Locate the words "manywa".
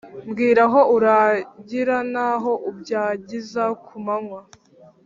4.05-4.41